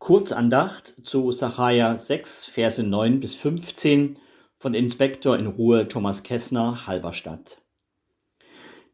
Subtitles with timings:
[0.00, 4.16] Kurzandacht zu Sacharja 6, Verse 9 bis 15
[4.56, 7.58] von Inspektor in Ruhe Thomas Kessner, Halberstadt.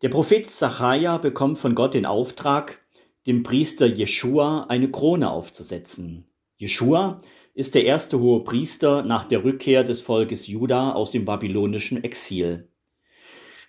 [0.03, 2.81] Der Prophet Sacharja bekommt von Gott den Auftrag,
[3.25, 6.27] dem Priester Jeschua eine Krone aufzusetzen.
[6.57, 7.23] Jeschua
[7.55, 12.69] ist der erste hohe Priester nach der Rückkehr des Volkes Juda aus dem babylonischen Exil.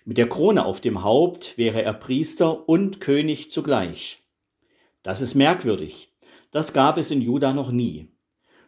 [0.04, 4.24] Mit der Krone auf dem Haupt wäre er Priester und König zugleich.
[5.04, 6.12] Das ist merkwürdig.
[6.50, 8.08] Das gab es in Juda noch nie.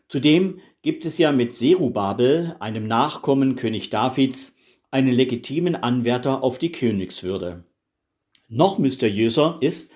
[0.09, 4.55] Zudem gibt es ja mit Serubabel, einem Nachkommen König Davids,
[4.91, 7.65] einen legitimen Anwärter auf die Königswürde.
[8.49, 9.91] Noch mysteriöser ist,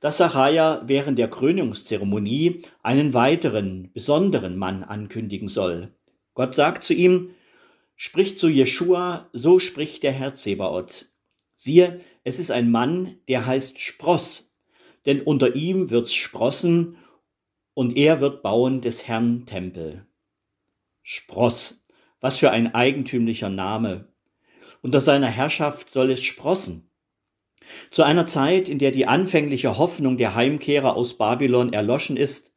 [0.00, 5.94] dass Sacharja während der Krönungszeremonie einen weiteren, besonderen Mann ankündigen soll.
[6.34, 7.30] Gott sagt zu ihm,
[7.98, 11.06] Sprich zu Jeschua, so spricht der Herr Zebaoth.
[11.54, 14.50] Siehe, es ist ein Mann, der heißt Spross,
[15.06, 16.98] denn unter ihm wird's sprossen
[17.76, 20.06] und er wird bauen des Herrn Tempel.
[21.02, 21.84] Spross,
[22.22, 24.08] was für ein eigentümlicher Name.
[24.80, 26.88] Unter seiner Herrschaft soll es sprossen.
[27.90, 32.50] Zu einer Zeit, in der die anfängliche Hoffnung der Heimkehrer aus Babylon erloschen ist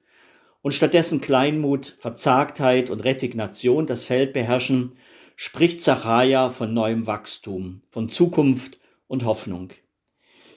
[0.62, 4.96] und stattdessen Kleinmut, Verzagtheit und Resignation das Feld beherrschen,
[5.36, 9.72] spricht Zachariah von neuem Wachstum, von Zukunft und Hoffnung.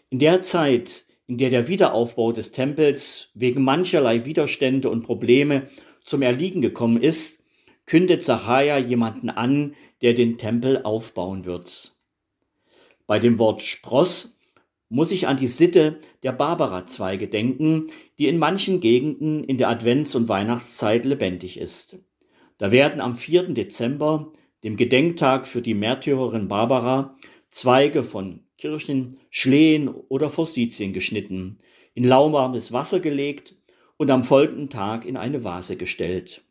[0.09, 5.67] In der Zeit, in der der Wiederaufbau des Tempels wegen mancherlei Widerstände und Probleme
[6.05, 7.43] zum Erliegen gekommen ist,
[7.87, 11.97] kündet Zachariah jemanden an, der den Tempel aufbauen wird.
[13.07, 14.37] Bei dem Wort Spross
[14.91, 17.87] muss ich an die Sitte der Barbara-Zweige denken,
[18.19, 21.97] die in manchen Gegenden in der Advents- und Weihnachtszeit lebendig ist.
[22.59, 23.55] Da werden am 4.
[23.55, 27.17] Dezember, dem Gedenktag für die Märtyrerin Barbara,
[27.51, 31.59] Zweige von Kirchen, Schlehen oder Fossizien geschnitten,
[31.95, 33.57] in lauwarmes Wasser gelegt
[33.97, 36.43] und am folgenden Tag in eine Vase gestellt.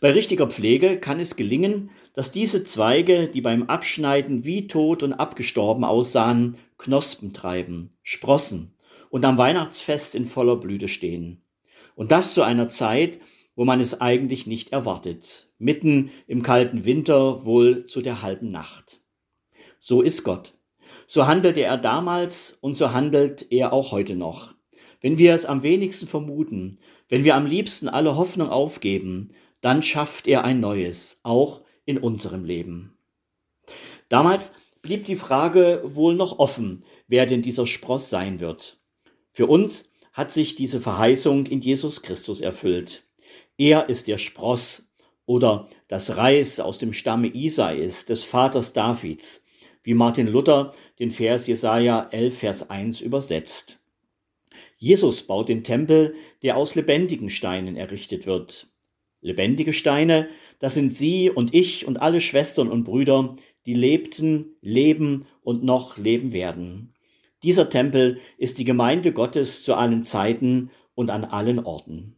[0.00, 5.12] Bei richtiger Pflege kann es gelingen, dass diese Zweige, die beim Abschneiden wie tot und
[5.12, 8.72] abgestorben aussahen, Knospen treiben, sprossen
[9.10, 11.42] und am Weihnachtsfest in voller Blüte stehen.
[11.96, 13.20] Und das zu einer Zeit,
[13.56, 19.02] wo man es eigentlich nicht erwartet, mitten im kalten Winter wohl zu der halben Nacht.
[19.78, 20.54] So ist Gott.
[21.06, 24.54] So handelte er damals und so handelt er auch heute noch.
[25.00, 26.78] Wenn wir es am wenigsten vermuten,
[27.08, 32.44] wenn wir am liebsten alle Hoffnung aufgeben, dann schafft er ein neues, auch in unserem
[32.44, 32.96] Leben.
[34.08, 38.78] Damals blieb die Frage wohl noch offen, wer denn dieser Spross sein wird.
[39.32, 43.04] Für uns hat sich diese Verheißung in Jesus Christus erfüllt.
[43.58, 44.90] Er ist der Spross
[45.26, 49.43] oder das Reis aus dem Stamme Isais, des Vaters Davids,
[49.84, 53.78] wie Martin Luther den Vers Jesaja 11, Vers 1 übersetzt.
[54.76, 58.68] Jesus baut den Tempel, der aus lebendigen Steinen errichtet wird.
[59.20, 60.28] Lebendige Steine,
[60.58, 63.36] das sind Sie und ich und alle Schwestern und Brüder,
[63.66, 66.94] die lebten, leben und noch leben werden.
[67.42, 72.16] Dieser Tempel ist die Gemeinde Gottes zu allen Zeiten und an allen Orten.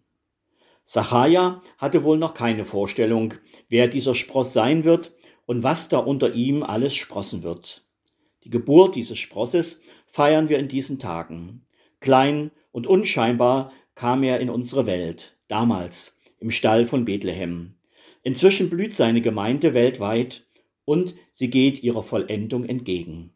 [0.85, 3.35] Sacharja hatte wohl noch keine Vorstellung,
[3.69, 5.13] wer dieser Spross sein wird,
[5.47, 7.85] und was da unter ihm alles sprossen wird.
[8.45, 11.65] Die Geburt dieses Sprosses feiern wir in diesen Tagen.
[12.01, 17.75] Klein und unscheinbar kam er in unsere Welt, damals im Stall von Bethlehem.
[18.23, 20.45] Inzwischen blüht seine Gemeinde weltweit
[20.85, 23.33] und sie geht ihrer Vollendung entgegen.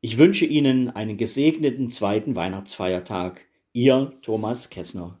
[0.00, 3.44] Ich wünsche Ihnen einen gesegneten zweiten Weihnachtsfeiertag.
[3.74, 5.20] Ihr Thomas Kessner.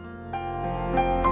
[0.93, 1.30] Bye.